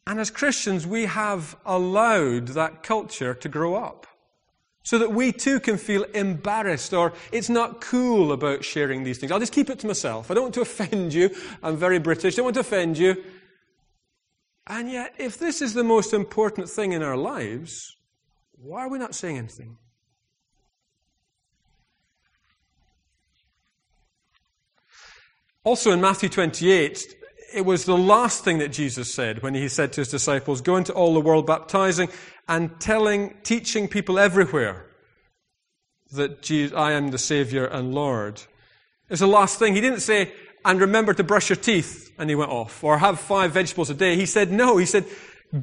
And 0.08 0.20
as 0.20 0.30
Christians, 0.30 0.86
we 0.86 1.06
have 1.06 1.56
allowed 1.66 2.50
that 2.50 2.84
culture 2.84 3.34
to 3.34 3.50
grow 3.50 3.76
up 3.76 4.06
so 4.84 5.00
that 5.00 5.12
we 5.12 5.32
too 5.32 5.60
can 5.60 5.78
feel 5.78 6.04
embarrassed 6.14 6.94
or 6.94 7.12
it's 7.32 7.50
not 7.50 7.82
cool 7.82 8.32
about 8.32 8.64
sharing 8.64 9.04
these 9.04 9.18
things. 9.18 9.32
I'll 9.32 9.40
just 9.40 9.52
keep 9.52 9.70
it 9.72 9.80
to 9.80 9.88
myself. 9.88 10.30
I 10.30 10.36
don't 10.36 10.44
want 10.44 10.54
to 10.56 10.62
offend 10.70 11.14
you. 11.14 11.36
I'm 11.64 11.76
very 11.76 11.98
British. 11.98 12.36
I 12.36 12.38
don't 12.38 12.46
want 12.46 12.54
to 12.56 12.60
offend 12.60 12.98
you. 12.98 13.24
And 14.68 14.90
yet, 14.92 15.16
if 15.18 15.38
this 15.38 15.62
is 15.62 15.74
the 15.74 15.84
most 15.84 16.14
important 16.14 16.70
thing 16.70 16.92
in 16.92 17.02
our 17.02 17.18
lives, 17.18 17.98
why 18.52 18.82
are 18.82 18.90
we 18.90 19.00
not 19.00 19.16
saying 19.16 19.38
anything? 19.38 19.78
Also 25.64 25.92
in 25.92 26.00
Matthew 26.00 26.30
28, 26.30 27.16
it 27.56 27.66
was 27.66 27.86
the 27.86 27.98
last 27.98 28.44
thing 28.44 28.58
that 28.58 28.74
Jesus 28.74 29.14
said 29.14 29.42
when 29.42 29.54
he 29.56 29.70
said 29.70 29.94
to 29.94 30.02
his 30.02 30.10
disciples, 30.10 30.60
Go 30.60 30.76
into 30.76 30.94
all 30.94 31.14
the 31.14 31.22
world 31.22 31.48
baptizing 31.48 32.10
and 32.50 32.78
telling, 32.82 33.34
teaching 33.44 33.88
people 33.88 34.20
everywhere 34.20 34.86
that 36.12 36.42
Jesus, 36.42 36.76
I 36.76 36.92
am 36.92 37.12
the 37.12 37.18
Savior 37.18 37.66
and 37.66 37.96
Lord. 37.96 38.42
It's 39.10 39.22
the 39.22 39.28
last 39.28 39.58
thing. 39.58 39.74
He 39.74 39.80
didn't 39.80 40.02
say, 40.02 40.34
and 40.66 40.82
remember 40.82 41.14
to 41.14 41.24
brush 41.24 41.50
your 41.50 41.56
teeth, 41.56 42.12
and 42.18 42.30
he 42.30 42.36
went 42.36 42.52
off, 42.52 42.84
or 42.84 42.98
have 42.98 43.20
five 43.22 43.54
vegetables 43.54 43.90
a 43.90 43.94
day. 43.94 44.18
He 44.18 44.26
said, 44.26 44.52
no. 44.52 44.76
He 44.76 44.86
said, 44.86 45.06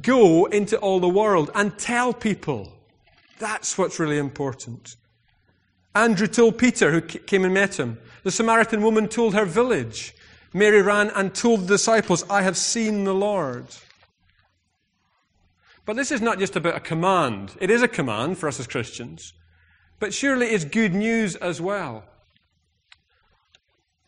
go 0.01 0.45
into 0.45 0.77
all 0.79 0.99
the 0.99 1.07
world 1.07 1.51
and 1.53 1.77
tell 1.77 2.11
people. 2.11 2.73
That's 3.37 3.77
what's 3.77 3.99
really 3.99 4.17
important. 4.17 4.95
Andrew 5.93 6.27
told 6.27 6.57
Peter, 6.57 6.91
who 6.91 7.01
came 7.01 7.45
and 7.45 7.53
met 7.53 7.79
him. 7.79 7.99
The 8.23 8.31
Samaritan 8.31 8.81
woman 8.81 9.07
told 9.07 9.35
her 9.35 9.45
village. 9.45 10.15
Mary 10.53 10.81
ran 10.81 11.09
and 11.09 11.33
told 11.33 11.61
the 11.61 11.75
disciples, 11.75 12.23
I 12.29 12.43
have 12.43 12.57
seen 12.57 13.03
the 13.03 13.13
Lord. 13.13 13.65
But 15.85 15.95
this 15.95 16.11
is 16.11 16.21
not 16.21 16.39
just 16.39 16.55
about 16.55 16.75
a 16.75 16.79
command. 16.79 17.55
It 17.59 17.69
is 17.69 17.81
a 17.81 17.87
command 17.87 18.37
for 18.37 18.47
us 18.47 18.59
as 18.59 18.67
Christians. 18.67 19.33
But 19.99 20.13
surely 20.13 20.47
it's 20.47 20.63
good 20.63 20.93
news 20.93 21.35
as 21.35 21.59
well. 21.59 22.05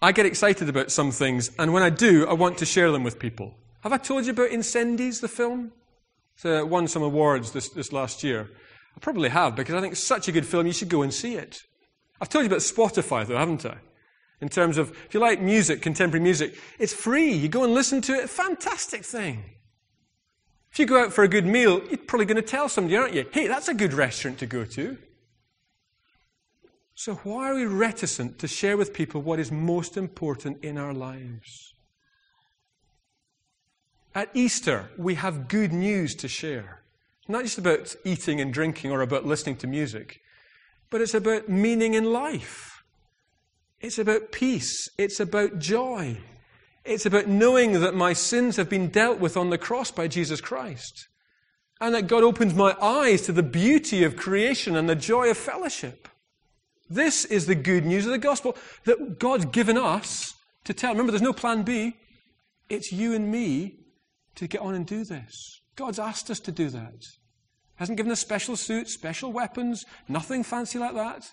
I 0.02 0.12
get 0.12 0.26
excited 0.26 0.70
about 0.70 0.92
some 0.92 1.12
things, 1.12 1.52
and 1.58 1.74
when 1.74 1.82
I 1.82 1.90
do, 1.90 2.28
I 2.28 2.34
want 2.34 2.58
to 2.60 2.66
share 2.66 2.92
them 2.92 3.04
with 3.04 3.18
people. 3.18 3.56
Have 3.82 3.94
I 3.94 3.98
told 3.98 4.26
you 4.26 4.32
about 4.32 4.52
Incendies, 4.52 5.20
the 5.20 5.28
film? 5.28 5.72
It's 6.36 6.46
uh, 6.46 6.64
won 6.66 6.88
some 6.88 7.02
awards 7.02 7.52
this, 7.52 7.70
this 7.70 7.92
last 7.92 8.24
year. 8.24 8.50
I 8.96 9.00
probably 9.00 9.30
have, 9.30 9.56
because 9.56 9.74
I 9.74 9.82
think 9.82 9.94
it's 9.94 10.04
such 10.04 10.28
a 10.28 10.32
good 10.32 10.46
film, 10.46 10.68
you 10.68 10.74
should 10.74 10.90
go 10.90 11.02
and 11.02 11.14
see 11.14 11.36
it. 11.36 11.62
I've 12.22 12.30
told 12.30 12.44
you 12.44 12.48
about 12.48 12.60
Spotify, 12.60 13.26
though, 13.26 13.38
haven't 13.38 13.66
I? 13.66 13.78
In 14.42 14.50
terms 14.50 14.78
of, 14.78 14.92
if 15.06 15.14
you 15.14 15.20
like 15.20 15.42
music, 15.42 15.82
contemporary 15.82 16.24
music, 16.24 16.60
it's 16.78 16.94
free. 16.94 17.32
You 17.32 17.48
go 17.48 17.64
and 17.64 17.74
listen 17.74 18.02
to 18.02 18.14
it. 18.14 18.30
Fantastic 18.30 19.06
thing. 19.06 19.44
If 20.72 20.80
you 20.80 20.86
go 20.86 21.02
out 21.02 21.14
for 21.14 21.24
a 21.24 21.28
good 21.30 21.46
meal, 21.46 21.82
you're 21.88 21.98
probably 21.98 22.26
going 22.26 22.36
to 22.36 22.42
tell 22.42 22.68
somebody, 22.68 22.98
aren't 22.98 23.14
you? 23.14 23.26
Hey, 23.32 23.48
that's 23.48 23.70
a 23.70 23.74
good 23.74 23.94
restaurant 23.94 24.40
to 24.40 24.46
go 24.46 24.66
to. 24.66 24.98
So, 26.96 27.16
why 27.16 27.50
are 27.50 27.56
we 27.56 27.66
reticent 27.66 28.40
to 28.40 28.48
share 28.48 28.76
with 28.76 28.94
people 28.94 29.22
what 29.22 29.40
is 29.40 29.52
most 29.52 29.96
important 29.96 30.64
in 30.64 30.78
our 30.78 30.94
lives? 30.94 31.74
At 34.14 34.30
Easter, 34.34 34.90
we 34.98 35.16
have 35.16 35.50
good 35.50 35.74
news 35.74 36.16
to 36.16 36.28
share. 36.28 36.84
Not 37.28 37.44
just 37.44 37.58
about 37.58 37.96
eating 38.06 38.40
and 38.40 38.54
drinking 38.54 38.92
or 38.92 39.02
about 39.02 39.26
listening 39.26 39.58
to 39.58 39.68
music, 39.68 40.22
but 40.90 41.02
it's 41.02 41.14
about 41.14 41.50
meaning 41.50 41.96
in 41.96 42.14
life. 42.14 42.75
It's 43.82 44.00
about 44.00 44.32
peace. 44.32 44.90
It's 44.98 45.20
about 45.20 45.60
joy. 45.60 46.18
It's 46.84 47.06
about 47.06 47.28
knowing 47.28 47.80
that 47.82 47.96
my 47.96 48.14
sins 48.14 48.58
have 48.58 48.70
been 48.70 48.90
dealt 48.90 49.20
with 49.20 49.38
on 49.38 49.50
the 49.50 49.58
cross 49.58 49.92
by 49.92 50.08
Jesus 50.08 50.42
Christ. 50.42 51.08
And 51.82 51.94
that 51.94 52.08
God 52.08 52.24
opens 52.24 52.54
my 52.54 52.76
eyes 52.82 53.24
to 53.24 53.32
the 53.32 53.44
beauty 53.44 54.04
of 54.04 54.16
creation 54.16 54.76
and 54.76 54.88
the 54.88 54.96
joy 54.96 55.30
of 55.30 55.38
fellowship. 55.38 56.08
This 56.90 57.26
is 57.26 57.48
the 57.48 57.56
good 57.56 57.86
news 57.86 58.06
of 58.06 58.12
the 58.12 58.18
gospel 58.18 58.56
that 58.86 59.20
God's 59.20 59.46
given 59.46 59.78
us 59.78 60.34
to 60.66 60.74
tell. 60.74 60.92
Remember, 60.92 61.12
there's 61.12 61.22
no 61.22 61.34
plan 61.34 61.64
B. 61.64 61.98
It's 62.70 62.92
you 62.92 63.14
and 63.14 63.32
me 63.32 63.80
to 64.36 64.48
get 64.48 64.62
on 64.62 64.76
and 64.76 64.86
do 64.86 65.04
this. 65.04 65.62
God's 65.76 66.00
asked 66.00 66.30
us 66.30 66.40
to 66.42 66.52
do 66.52 66.70
that. 66.70 67.04
Hasn't 67.76 67.98
given 67.98 68.12
us 68.12 68.20
special 68.20 68.56
suits, 68.56 68.94
special 68.94 69.32
weapons, 69.32 69.84
nothing 70.08 70.44
fancy 70.44 70.80
like 70.80 70.96
that. 70.96 71.30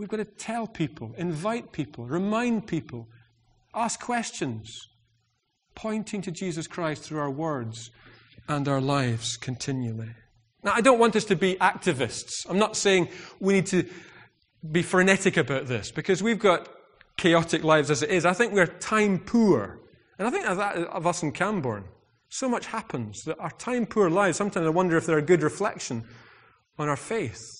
We've 0.00 0.08
got 0.08 0.16
to 0.16 0.24
tell 0.24 0.66
people, 0.66 1.12
invite 1.18 1.72
people, 1.72 2.06
remind 2.06 2.66
people, 2.66 3.06
ask 3.74 4.00
questions, 4.00 4.88
pointing 5.74 6.22
to 6.22 6.30
Jesus 6.30 6.66
Christ 6.66 7.02
through 7.02 7.18
our 7.18 7.30
words 7.30 7.90
and 8.48 8.66
our 8.66 8.80
lives 8.80 9.36
continually. 9.36 10.08
Now, 10.62 10.72
I 10.74 10.80
don't 10.80 10.98
want 10.98 11.16
us 11.16 11.26
to 11.26 11.36
be 11.36 11.56
activists. 11.56 12.30
I'm 12.48 12.58
not 12.58 12.78
saying 12.78 13.10
we 13.40 13.52
need 13.52 13.66
to 13.66 13.86
be 14.72 14.80
frenetic 14.80 15.36
about 15.36 15.66
this 15.66 15.90
because 15.90 16.22
we've 16.22 16.38
got 16.38 16.70
chaotic 17.18 17.62
lives 17.62 17.90
as 17.90 18.02
it 18.02 18.08
is. 18.08 18.24
I 18.24 18.32
think 18.32 18.54
we're 18.54 18.68
time 18.68 19.18
poor. 19.18 19.80
And 20.18 20.26
I 20.26 20.30
think 20.30 20.46
of 20.46 20.56
that 20.56 20.76
of 20.76 21.06
us 21.06 21.22
in 21.22 21.30
Camborne. 21.30 21.84
So 22.30 22.48
much 22.48 22.64
happens 22.64 23.22
that 23.24 23.38
our 23.38 23.50
time 23.50 23.84
poor 23.84 24.08
lives, 24.08 24.38
sometimes 24.38 24.66
I 24.66 24.70
wonder 24.70 24.96
if 24.96 25.04
they're 25.04 25.18
a 25.18 25.22
good 25.22 25.42
reflection 25.42 26.04
on 26.78 26.88
our 26.88 26.96
faith. 26.96 27.59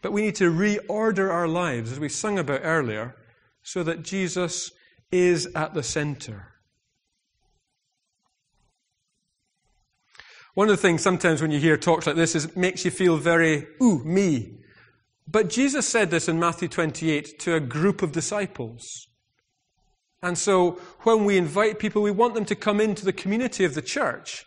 But 0.00 0.12
we 0.12 0.22
need 0.22 0.36
to 0.36 0.50
reorder 0.50 1.30
our 1.30 1.48
lives, 1.48 1.92
as 1.92 2.00
we 2.00 2.08
sung 2.08 2.38
about 2.38 2.60
earlier, 2.62 3.16
so 3.62 3.82
that 3.82 4.02
Jesus 4.02 4.70
is 5.10 5.46
at 5.54 5.74
the 5.74 5.82
center. 5.82 6.54
One 10.54 10.68
of 10.68 10.76
the 10.76 10.82
things 10.82 11.02
sometimes 11.02 11.40
when 11.40 11.50
you 11.50 11.60
hear 11.60 11.76
talks 11.76 12.06
like 12.06 12.16
this 12.16 12.34
is 12.34 12.46
it 12.46 12.56
makes 12.56 12.84
you 12.84 12.90
feel 12.90 13.16
very, 13.16 13.66
ooh, 13.82 14.02
me. 14.04 14.58
But 15.26 15.50
Jesus 15.50 15.86
said 15.86 16.10
this 16.10 16.28
in 16.28 16.38
Matthew 16.38 16.68
28 16.68 17.38
to 17.40 17.54
a 17.54 17.60
group 17.60 18.02
of 18.02 18.12
disciples. 18.12 19.06
And 20.22 20.36
so 20.36 20.80
when 21.02 21.24
we 21.24 21.36
invite 21.36 21.78
people, 21.78 22.02
we 22.02 22.10
want 22.10 22.34
them 22.34 22.44
to 22.46 22.56
come 22.56 22.80
into 22.80 23.04
the 23.04 23.12
community 23.12 23.64
of 23.64 23.74
the 23.74 23.82
church 23.82 24.44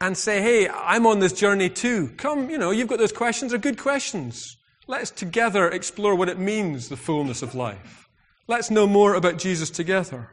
and 0.00 0.16
say, 0.16 0.40
hey, 0.40 0.68
I'm 0.68 1.06
on 1.06 1.18
this 1.18 1.32
journey 1.32 1.68
too. 1.68 2.12
Come, 2.16 2.48
you 2.48 2.58
know, 2.58 2.70
you've 2.70 2.88
got 2.88 2.98
those 2.98 3.12
questions, 3.12 3.50
they're 3.50 3.58
good 3.58 3.78
questions. 3.78 4.56
Let's 4.90 5.12
together 5.12 5.68
explore 5.68 6.16
what 6.16 6.28
it 6.28 6.40
means, 6.40 6.88
the 6.88 6.96
fullness 6.96 7.42
of 7.42 7.54
life. 7.54 8.08
Let's 8.48 8.72
know 8.72 8.88
more 8.88 9.14
about 9.14 9.38
Jesus 9.38 9.70
together. 9.70 10.32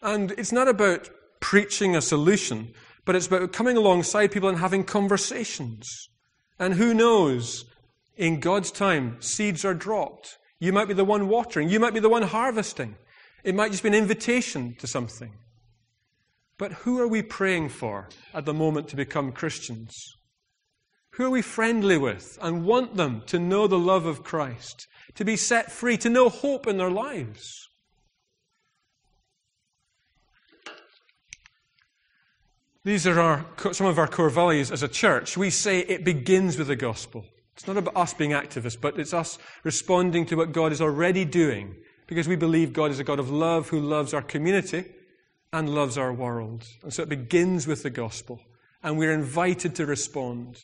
And 0.00 0.30
it's 0.38 0.52
not 0.52 0.68
about 0.68 1.10
preaching 1.38 1.94
a 1.94 2.00
solution, 2.00 2.72
but 3.04 3.14
it's 3.14 3.26
about 3.26 3.52
coming 3.52 3.76
alongside 3.76 4.32
people 4.32 4.48
and 4.48 4.56
having 4.56 4.84
conversations. 4.84 6.08
And 6.58 6.72
who 6.72 6.94
knows, 6.94 7.66
in 8.16 8.40
God's 8.40 8.70
time, 8.70 9.18
seeds 9.20 9.66
are 9.66 9.74
dropped. 9.74 10.38
You 10.58 10.72
might 10.72 10.88
be 10.88 10.94
the 10.94 11.04
one 11.04 11.28
watering, 11.28 11.68
you 11.68 11.78
might 11.78 11.92
be 11.92 12.00
the 12.00 12.08
one 12.08 12.22
harvesting. 12.22 12.96
It 13.44 13.54
might 13.54 13.70
just 13.70 13.82
be 13.82 13.90
an 13.90 13.94
invitation 13.94 14.76
to 14.78 14.86
something. 14.86 15.32
But 16.56 16.72
who 16.72 16.98
are 16.98 17.08
we 17.08 17.20
praying 17.20 17.68
for 17.68 18.08
at 18.32 18.46
the 18.46 18.54
moment 18.54 18.88
to 18.88 18.96
become 18.96 19.30
Christians? 19.30 20.16
Who 21.12 21.26
are 21.26 21.30
we 21.30 21.42
friendly 21.42 21.98
with 21.98 22.38
and 22.40 22.64
want 22.64 22.96
them 22.96 23.22
to 23.26 23.38
know 23.38 23.66
the 23.66 23.78
love 23.78 24.06
of 24.06 24.22
Christ, 24.22 24.86
to 25.14 25.24
be 25.24 25.36
set 25.36 25.70
free, 25.72 25.96
to 25.98 26.08
know 26.08 26.28
hope 26.28 26.66
in 26.66 26.76
their 26.76 26.90
lives? 26.90 27.68
These 32.84 33.06
are 33.06 33.20
our, 33.20 33.46
some 33.72 33.86
of 33.86 33.98
our 33.98 34.08
core 34.08 34.30
values 34.30 34.70
as 34.70 34.82
a 34.82 34.88
church. 34.88 35.36
We 35.36 35.50
say 35.50 35.80
it 35.80 36.04
begins 36.04 36.56
with 36.56 36.68
the 36.68 36.76
gospel. 36.76 37.26
It's 37.54 37.66
not 37.66 37.76
about 37.76 37.96
us 37.96 38.14
being 38.14 38.30
activists, 38.30 38.80
but 38.80 38.98
it's 38.98 39.12
us 39.12 39.38
responding 39.64 40.24
to 40.26 40.36
what 40.36 40.52
God 40.52 40.72
is 40.72 40.80
already 40.80 41.26
doing 41.26 41.76
because 42.06 42.26
we 42.26 42.36
believe 42.36 42.72
God 42.72 42.90
is 42.90 42.98
a 42.98 43.04
God 43.04 43.18
of 43.18 43.30
love 43.30 43.68
who 43.68 43.80
loves 43.80 44.14
our 44.14 44.22
community 44.22 44.84
and 45.52 45.68
loves 45.68 45.98
our 45.98 46.12
world. 46.12 46.64
And 46.82 46.92
so 46.92 47.02
it 47.02 47.10
begins 47.10 47.66
with 47.66 47.82
the 47.82 47.90
gospel. 47.90 48.40
and 48.82 48.96
we're 48.96 49.12
invited 49.12 49.74
to 49.74 49.84
respond. 49.84 50.62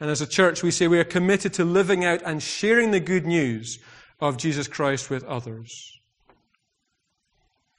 And 0.00 0.10
as 0.10 0.20
a 0.20 0.26
church, 0.26 0.62
we 0.62 0.70
say 0.70 0.88
we 0.88 0.98
are 0.98 1.04
committed 1.04 1.52
to 1.54 1.64
living 1.64 2.04
out 2.04 2.20
and 2.24 2.42
sharing 2.42 2.90
the 2.90 3.00
good 3.00 3.26
news 3.26 3.78
of 4.20 4.36
Jesus 4.36 4.68
Christ 4.68 5.10
with 5.10 5.24
others. 5.24 5.98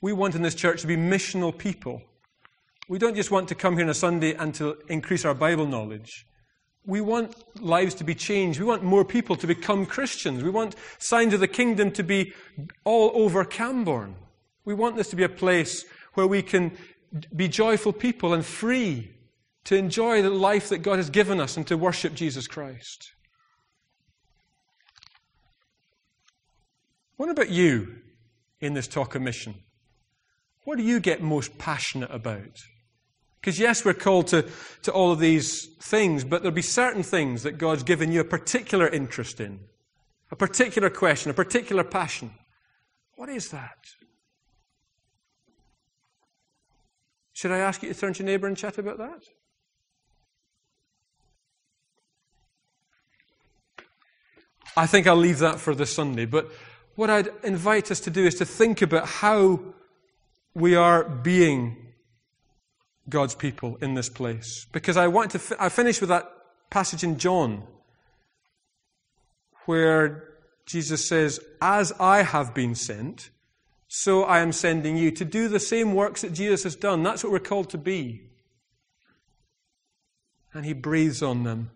We 0.02 0.14
want 0.14 0.36
in 0.36 0.42
this 0.42 0.56
church 0.56 0.82
to 0.82 0.88
be 0.88 0.98
missional 0.98 1.58
people. 1.58 2.02
We 2.88 3.00
don't 3.00 3.16
just 3.16 3.32
want 3.32 3.50
to 3.50 3.56
come 3.56 3.76
here 3.76 3.84
on 3.84 3.90
a 3.90 3.96
Sunday 3.96 4.34
and 4.36 4.54
to 4.56 4.78
increase 4.88 5.26
our 5.26 5.34
Bible 5.34 5.66
knowledge. 5.66 6.26
We 6.86 7.02
want 7.02 7.34
lives 7.60 7.96
to 7.96 8.04
be 8.04 8.14
changed. 8.14 8.60
We 8.60 8.66
want 8.66 8.84
more 8.84 9.04
people 9.04 9.36
to 9.38 9.48
become 9.48 9.88
Christians. 9.88 10.44
We 10.44 10.52
want 10.52 10.76
signs 11.00 11.34
of 11.34 11.40
the 11.40 11.48
kingdom 11.48 11.92
to 11.94 12.04
be 12.04 12.34
all 12.84 13.12
over 13.16 13.44
Camborne. 13.44 14.16
We 14.66 14.76
want 14.76 14.96
this 14.96 15.10
to 15.10 15.16
be 15.16 15.24
a 15.24 15.30
place 15.30 15.84
where 16.14 16.28
we 16.28 16.44
can 16.44 16.78
be 17.36 17.48
joyful 17.48 17.92
people 17.92 18.34
and 18.34 18.46
free 18.46 19.15
to 19.66 19.76
enjoy 19.76 20.22
the 20.22 20.30
life 20.30 20.70
that 20.70 20.80
God 20.80 20.98
has 20.98 21.10
given 21.10 21.40
us 21.40 21.58
and 21.58 21.68
to 21.68 21.78
worship 21.78 22.14
Jesus 22.14 22.48
Christ. 22.48 23.12
What 27.18 27.30
about 27.30 27.50
you 27.50 27.96
in 28.60 28.74
this 28.74 28.88
talk 28.88 29.16
of 29.16 29.22
mission? 29.22 29.56
What 30.64 30.78
do 30.78 30.84
you 30.84 31.00
get 31.00 31.22
most 31.22 31.58
passionate 31.58 32.12
about? 32.12 32.60
Because, 33.40 33.60
yes, 33.60 33.86
we're 33.86 33.94
called 33.94 34.28
to, 34.28 34.48
to 34.82 34.92
all 34.92 35.12
of 35.12 35.20
these 35.20 35.68
things, 35.82 36.24
but 36.24 36.42
there'll 36.42 36.56
be 36.56 36.64
certain 36.64 37.04
things 37.04 37.44
that 37.44 37.60
God's 37.60 37.84
given 37.84 38.12
you 38.12 38.22
a 38.22 38.26
particular 38.26 38.88
interest 38.88 39.40
in, 39.40 39.60
a 40.32 40.36
particular 40.36 40.90
question, 40.90 41.30
a 41.30 41.36
particular 41.36 41.84
passion. 41.84 42.32
What 43.16 43.30
is 43.30 43.50
that? 43.50 43.78
Should 47.34 47.52
I 47.52 47.60
ask 47.60 47.84
you 47.84 47.94
to 47.94 48.00
turn 48.00 48.14
to 48.14 48.24
your 48.24 48.26
neighbour 48.26 48.48
and 48.48 48.58
chat 48.58 48.78
about 48.78 48.98
that? 48.98 49.22
I 54.78 54.88
think 54.88 55.08
I'll 55.08 55.16
leave 55.16 55.40
that 55.40 55.60
for 55.60 55.74
this 55.74 55.94
Sunday, 55.94 56.26
but 56.26 56.52
what 56.96 57.10
I'd 57.10 57.30
invite 57.44 57.92
us 57.92 58.00
to 58.02 58.10
do 58.10 58.26
is 58.26 58.36
to 58.36 58.46
think 58.46 58.82
about 58.82 59.08
how 59.08 59.60
we 60.54 60.76
are 60.76 61.04
being 61.04 61.78
God's 63.08 63.36
people 63.36 63.78
in 63.82 63.94
this 63.94 64.10
place. 64.10 64.66
Because 64.72 64.98
I 64.98 65.08
want 65.08 65.32
to, 65.32 65.40
fi- 65.40 65.56
I 65.60 65.70
finish 65.70 66.00
with 66.00 66.10
that 66.10 66.30
passage 66.70 67.04
in 67.04 67.18
John 67.18 67.64
where 69.66 70.24
Jesus 70.66 71.08
says, 71.08 71.40
As 71.62 71.92
I 72.00 72.24
have 72.24 72.54
been 72.54 72.76
sent, 72.76 73.30
so 73.88 74.24
I 74.24 74.40
am 74.40 74.52
sending 74.52 74.98
you 74.98 75.12
to 75.12 75.26
do 75.26 75.48
the 75.48 75.60
same 75.60 75.94
works 75.94 76.22
that 76.22 76.34
Jesus 76.34 76.64
has 76.64 76.76
done. 76.76 77.04
That's 77.04 77.24
what 77.24 77.32
we're 77.32 77.40
called 77.40 77.70
to 77.72 77.78
be. 77.78 78.30
And 80.54 80.66
he 80.66 80.74
breathes 80.74 81.22
on 81.22 81.44
them 81.44 81.72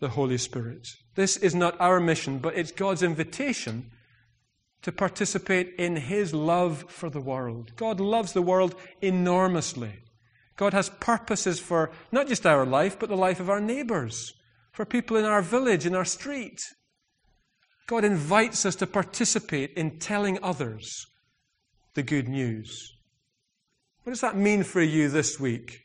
the 0.00 0.10
Holy 0.10 0.38
Spirit. 0.38 0.88
This 1.14 1.36
is 1.36 1.54
not 1.54 1.80
our 1.80 2.00
mission, 2.00 2.38
but 2.38 2.56
it's 2.56 2.72
God's 2.72 3.02
invitation 3.02 3.90
to 4.82 4.90
participate 4.90 5.74
in 5.78 5.96
His 5.96 6.32
love 6.32 6.86
for 6.88 7.10
the 7.10 7.20
world. 7.20 7.72
God 7.76 8.00
loves 8.00 8.32
the 8.32 8.42
world 8.42 8.74
enormously. 9.02 9.92
God 10.56 10.72
has 10.72 10.88
purposes 10.88 11.60
for 11.60 11.90
not 12.10 12.28
just 12.28 12.46
our 12.46 12.66
life, 12.66 12.98
but 12.98 13.08
the 13.08 13.16
life 13.16 13.40
of 13.40 13.50
our 13.50 13.60
neighbors, 13.60 14.34
for 14.72 14.84
people 14.84 15.16
in 15.16 15.24
our 15.24 15.42
village, 15.42 15.86
in 15.86 15.94
our 15.94 16.04
street. 16.04 16.60
God 17.86 18.04
invites 18.04 18.64
us 18.64 18.76
to 18.76 18.86
participate 18.86 19.72
in 19.74 19.98
telling 19.98 20.38
others 20.42 21.06
the 21.94 22.02
good 22.02 22.28
news. 22.28 22.94
What 24.04 24.12
does 24.12 24.20
that 24.20 24.36
mean 24.36 24.62
for 24.62 24.80
you 24.80 25.08
this 25.08 25.38
week? 25.38 25.80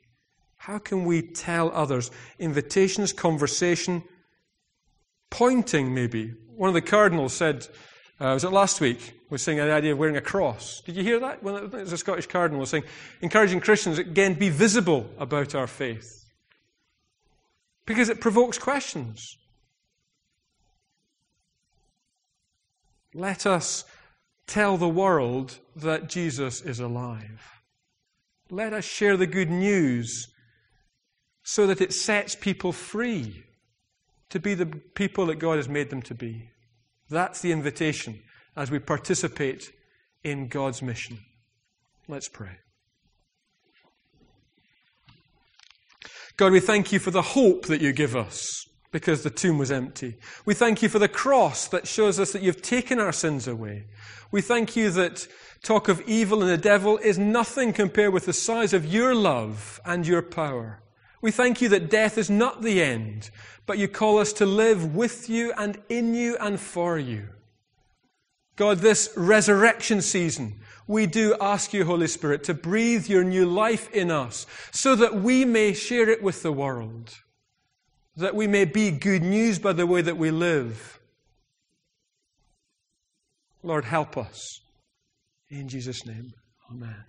How 0.66 0.80
can 0.80 1.06
we 1.06 1.22
tell 1.22 1.72
others? 1.76 2.10
Invitations, 2.40 3.14
conversation, 3.14 4.02
pointing 5.30 5.94
maybe. 5.94 6.34
One 6.56 6.70
of 6.70 6.74
the 6.74 6.82
cardinals 6.82 7.34
said, 7.34 7.68
uh, 8.20 8.34
was 8.34 8.44
it 8.44 8.52
last 8.52 8.82
week? 8.82 9.14
Was 9.30 9.44
saying 9.44 9.60
the 9.60 9.72
idea 9.72 9.92
of 9.92 10.00
wearing 10.00 10.18
a 10.18 10.22
cross. 10.22 10.82
Did 10.84 10.96
you 10.96 11.04
hear 11.04 11.20
that? 11.20 11.44
Well, 11.44 11.58
it 11.58 11.72
was 11.72 11.94
a 11.94 12.00
Scottish 12.00 12.26
cardinal 12.26 12.62
was 12.62 12.72
saying, 12.72 12.86
encouraging 13.22 13.60
Christians 13.60 14.00
again 14.00 14.34
be 14.34 14.50
visible 14.50 15.08
about 15.20 15.54
our 15.54 15.68
faith, 15.68 16.26
because 17.86 18.10
it 18.10 18.20
provokes 18.20 18.58
questions. 18.58 19.38
Let 23.14 23.46
us 23.46 23.86
tell 24.48 24.78
the 24.78 24.90
world 24.90 25.60
that 25.76 26.10
Jesus 26.10 26.62
is 26.62 26.80
alive. 26.80 27.62
Let 28.50 28.74
us 28.74 28.86
share 28.86 29.16
the 29.16 29.28
good 29.28 29.52
news 29.52 30.32
so 31.46 31.68
that 31.68 31.80
it 31.80 31.94
sets 31.94 32.36
people 32.36 32.72
free 32.72 33.44
to 34.30 34.40
be 34.40 34.56
the 34.56 34.66
people 34.66 35.28
that 35.28 35.36
God 35.36 35.58
has 35.58 35.70
made 35.70 35.92
them 35.92 36.02
to 36.02 36.16
be. 36.16 36.50
That's 37.08 37.40
the 37.40 37.52
invitation 37.52 38.20
as 38.58 38.72
we 38.72 38.80
participate 38.80 39.72
in 40.24 40.48
God's 40.48 40.82
mission. 40.82 41.20
Let's 42.08 42.28
pray. 42.28 42.58
God, 46.36 46.52
we 46.52 46.60
thank 46.60 46.92
you 46.92 46.98
for 46.98 47.12
the 47.12 47.22
hope 47.22 47.68
that 47.68 47.80
you 47.80 47.94
give 47.94 48.16
us 48.16 48.66
because 48.92 49.22
the 49.22 49.30
tomb 49.30 49.60
was 49.60 49.72
empty. 49.72 50.16
We 50.46 50.56
thank 50.56 50.82
you 50.82 50.90
for 50.90 51.00
the 51.00 51.08
cross 51.08 51.68
that 51.68 51.88
shows 51.88 52.20
us 52.20 52.32
that 52.32 52.42
you've 52.42 52.64
taken 52.64 53.00
our 53.00 53.12
sins 53.12 53.48
away. 53.48 53.86
We 54.32 54.42
thank 54.42 54.76
you 54.76 54.90
that 54.92 55.28
talk 55.64 55.90
of 55.90 56.02
evil 56.08 56.42
and 56.42 56.50
the 56.50 56.58
devil 56.58 56.98
is 56.98 57.20
nothing 57.20 57.72
compared 57.72 58.14
with 58.14 58.26
the 58.26 58.34
size 58.34 58.74
of 58.74 58.92
your 58.92 59.14
love 59.14 59.80
and 59.86 60.08
your 60.08 60.24
power. 60.24 60.82
We 61.26 61.32
thank 61.32 61.60
you 61.60 61.70
that 61.70 61.90
death 61.90 62.20
is 62.20 62.30
not 62.30 62.62
the 62.62 62.84
end, 62.84 63.32
but 63.66 63.80
you 63.80 63.88
call 63.88 64.20
us 64.20 64.32
to 64.34 64.46
live 64.46 64.94
with 64.94 65.28
you 65.28 65.54
and 65.58 65.82
in 65.90 66.14
you 66.14 66.38
and 66.40 66.60
for 66.60 67.00
you. 67.00 67.30
God, 68.56 68.78
this 68.78 69.12
resurrection 69.18 70.04
season, 70.04 70.60
we 70.86 71.08
do 71.08 71.36
ask 71.42 71.74
you, 71.74 71.84
Holy 71.84 72.06
Spirit, 72.06 72.44
to 72.44 72.54
breathe 72.54 73.08
your 73.08 73.24
new 73.24 73.48
life 73.48 73.92
in 73.92 74.12
us 74.12 74.46
so 74.72 74.96
that 74.98 75.16
we 75.16 75.46
may 75.46 75.74
share 75.74 76.08
it 76.10 76.22
with 76.22 76.44
the 76.44 76.52
world, 76.52 77.16
that 78.16 78.36
we 78.36 78.46
may 78.46 78.66
be 78.66 78.92
good 78.92 79.24
news 79.24 79.58
by 79.58 79.74
the 79.74 79.88
way 79.88 80.04
that 80.04 80.18
we 80.18 80.30
live. 80.30 81.00
Lord, 83.64 83.86
help 83.86 84.16
us. 84.16 84.62
In 85.50 85.70
Jesus' 85.70 86.06
name, 86.06 86.34
amen. 86.70 87.04